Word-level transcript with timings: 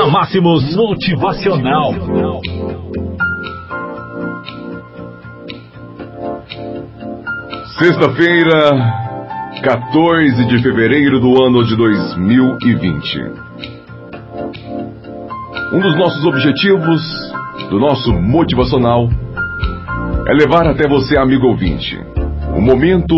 na 0.00 0.06
Máximos 0.06 0.74
Motivacional. 0.74 1.92
Sexta-feira, 7.78 9.60
14 9.62 10.46
de 10.46 10.62
fevereiro 10.62 11.20
do 11.20 11.44
ano 11.44 11.66
de 11.66 11.76
2020. 11.76 13.18
Um 15.74 15.80
dos 15.80 15.98
nossos 15.98 16.24
objetivos, 16.24 17.02
do 17.68 17.78
nosso 17.78 18.10
motivacional, 18.14 19.06
é 20.26 20.32
levar 20.32 20.66
até 20.66 20.88
você, 20.88 21.18
amigo 21.18 21.46
ouvinte, 21.46 22.00
um 22.56 22.62
momento 22.62 23.14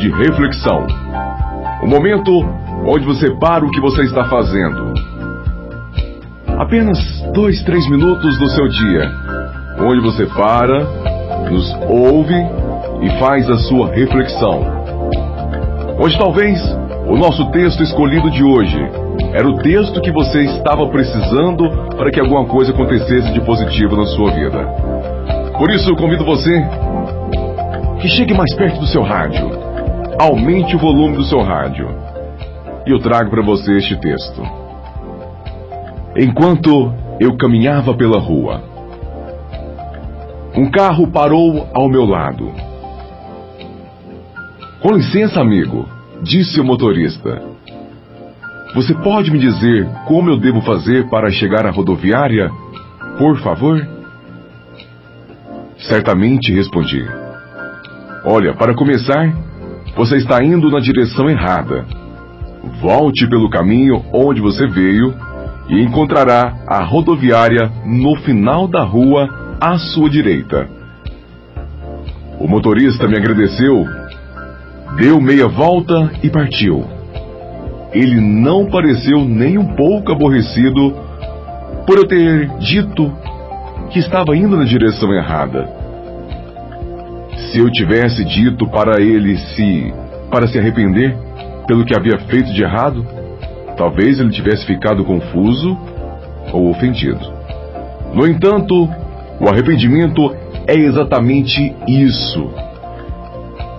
de 0.00 0.10
reflexão. 0.10 0.84
Um 1.80 1.86
momento 1.86 2.32
onde 2.84 3.06
você 3.06 3.30
para 3.38 3.64
o 3.64 3.70
que 3.70 3.80
você 3.80 4.02
está 4.02 4.24
fazendo. 4.24 4.87
Apenas 6.58 6.98
dois, 7.32 7.62
três 7.62 7.88
minutos 7.88 8.36
do 8.36 8.48
seu 8.48 8.66
dia, 8.66 9.08
onde 9.80 10.00
você 10.00 10.26
para, 10.26 10.84
nos 11.48 11.72
ouve 11.88 12.34
e 13.00 13.10
faz 13.20 13.48
a 13.48 13.56
sua 13.58 13.94
reflexão. 13.94 14.66
Hoje 16.00 16.18
talvez 16.18 16.60
o 17.06 17.16
nosso 17.16 17.48
texto 17.52 17.80
escolhido 17.80 18.28
de 18.32 18.42
hoje 18.42 18.76
era 19.32 19.48
o 19.48 19.56
texto 19.58 20.00
que 20.00 20.10
você 20.10 20.42
estava 20.46 20.88
precisando 20.88 21.70
para 21.96 22.10
que 22.10 22.18
alguma 22.18 22.44
coisa 22.44 22.72
acontecesse 22.72 23.32
de 23.32 23.40
positivo 23.42 23.96
na 23.96 24.06
sua 24.06 24.32
vida. 24.32 24.66
Por 25.56 25.70
isso 25.70 25.88
eu 25.88 25.96
convido 25.96 26.24
você 26.24 26.60
que 28.00 28.08
chegue 28.08 28.34
mais 28.34 28.52
perto 28.56 28.80
do 28.80 28.86
seu 28.88 29.02
rádio. 29.04 29.48
Aumente 30.18 30.74
o 30.74 30.78
volume 30.80 31.18
do 31.18 31.24
seu 31.24 31.40
rádio. 31.40 31.88
E 32.84 32.90
eu 32.90 32.98
trago 32.98 33.30
para 33.30 33.42
você 33.42 33.76
este 33.76 33.94
texto. 33.94 34.67
Enquanto 36.20 36.92
eu 37.20 37.36
caminhava 37.36 37.94
pela 37.94 38.18
rua, 38.18 38.60
um 40.56 40.68
carro 40.68 41.06
parou 41.06 41.68
ao 41.72 41.88
meu 41.88 42.04
lado. 42.04 42.50
Com 44.82 44.96
licença, 44.96 45.40
amigo, 45.40 45.88
disse 46.20 46.60
o 46.60 46.64
motorista. 46.64 47.40
Você 48.74 48.94
pode 48.94 49.30
me 49.30 49.38
dizer 49.38 49.88
como 50.08 50.28
eu 50.28 50.36
devo 50.36 50.60
fazer 50.62 51.08
para 51.08 51.30
chegar 51.30 51.64
à 51.64 51.70
rodoviária? 51.70 52.50
Por 53.16 53.38
favor? 53.38 53.86
Certamente 55.78 56.52
respondi. 56.52 57.06
Olha, 58.24 58.54
para 58.54 58.74
começar, 58.74 59.32
você 59.96 60.16
está 60.16 60.42
indo 60.42 60.68
na 60.68 60.80
direção 60.80 61.30
errada. 61.30 61.86
Volte 62.82 63.24
pelo 63.28 63.48
caminho 63.48 64.04
onde 64.12 64.40
você 64.40 64.66
veio 64.66 65.14
e 65.68 65.82
encontrará 65.82 66.54
a 66.66 66.82
rodoviária 66.82 67.70
no 67.84 68.16
final 68.16 68.66
da 68.66 68.82
rua 68.82 69.56
à 69.60 69.78
sua 69.78 70.08
direita. 70.08 70.68
O 72.40 72.48
motorista 72.48 73.06
me 73.06 73.16
agradeceu 73.16 73.84
Deu 74.96 75.20
meia 75.20 75.46
volta 75.46 76.10
e 76.22 76.30
partiu. 76.30 76.84
Ele 77.92 78.20
não 78.20 78.66
pareceu 78.66 79.24
nem 79.24 79.56
um 79.56 79.76
pouco 79.76 80.10
aborrecido 80.10 80.92
por 81.86 81.98
eu 81.98 82.04
ter 82.04 82.48
dito 82.58 83.12
que 83.90 84.00
estava 84.00 84.36
indo 84.36 84.56
na 84.56 84.64
direção 84.64 85.12
errada. 85.14 85.68
Se 87.36 87.58
eu 87.58 87.70
tivesse 87.70 88.24
dito 88.24 88.66
para 88.68 89.00
ele 89.00 89.36
se 89.36 89.94
para 90.30 90.48
se 90.48 90.58
arrepender 90.58 91.16
pelo 91.66 91.84
que 91.84 91.94
havia 91.94 92.18
feito 92.26 92.52
de 92.52 92.62
errado, 92.62 93.06
talvez 93.78 94.20
ele 94.20 94.30
tivesse 94.30 94.66
ficado 94.66 95.04
confuso 95.04 95.78
ou 96.52 96.68
ofendido. 96.68 97.32
No 98.12 98.26
entanto, 98.26 98.88
o 99.40 99.48
arrependimento 99.48 100.34
é 100.66 100.74
exatamente 100.74 101.74
isso 101.86 102.50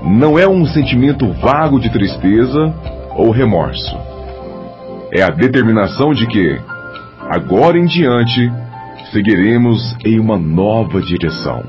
não 0.01 0.39
é 0.39 0.47
um 0.47 0.65
sentimento 0.65 1.27
vago 1.33 1.79
de 1.79 1.89
tristeza 1.89 2.73
ou 3.15 3.31
remorso. 3.31 3.97
É 5.11 5.21
a 5.21 5.29
determinação 5.29 6.13
de 6.13 6.25
que, 6.25 6.57
agora 7.29 7.77
em 7.77 7.85
diante, 7.85 8.51
seguiremos 9.11 9.95
em 10.05 10.19
uma 10.19 10.37
nova 10.37 11.01
direção. 11.01 11.63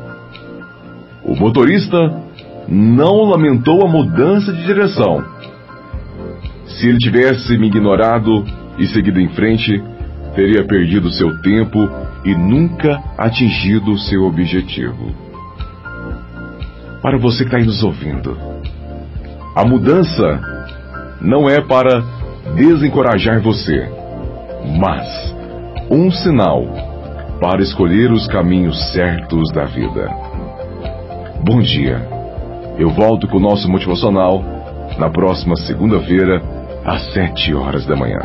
O 1.25 1.35
motorista 1.35 1.99
não 2.69 3.25
lamentou 3.25 3.85
a 3.85 3.89
mudança 3.89 4.53
de 4.53 4.65
direção. 4.65 5.25
Se 6.81 6.89
ele 6.89 6.99
tivesse 6.99 7.59
me 7.59 7.67
ignorado 7.67 8.45
e 8.79 8.87
seguido 8.87 9.21
em 9.21 9.29
frente, 9.29 9.83
teria 10.35 10.65
perdido 10.65 11.13
seu 11.13 11.41
tempo 11.43 11.91
e 12.25 12.35
nunca 12.35 13.03
atingido 13.19 13.99
seu 13.99 14.25
objetivo 14.25 15.31
para 17.03 17.19
você 17.19 17.45
que 17.45 17.45
está 17.45 17.59
aí 17.59 17.65
nos 17.65 17.83
ouvindo. 17.83 18.37
A 19.55 19.65
mudança 19.65 20.41
não 21.21 21.49
é 21.49 21.61
para 21.61 22.03
desencorajar 22.55 23.41
você, 23.41 23.89
mas 24.79 25.35
um 25.91 26.11
sinal 26.11 26.65
para 27.41 27.63
escolher 27.63 28.13
os 28.13 28.27
caminhos 28.27 28.79
certos 28.93 29.51
da 29.53 29.65
vida. 29.65 30.09
Bom 31.43 31.61
dia. 31.61 32.07
Eu 32.79 32.91
volto 32.91 33.27
com 33.27 33.39
o 33.39 33.41
nosso 33.41 33.71
motivacional 33.71 34.43
na 34.99 35.09
próxima 35.09 35.57
segunda-feira, 35.57 36.43
às 36.85 37.13
sete 37.13 37.55
horas 37.55 37.87
da 37.87 37.97
manhã. 37.97 38.21